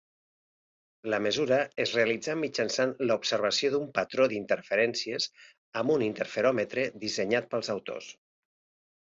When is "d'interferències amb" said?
4.33-5.95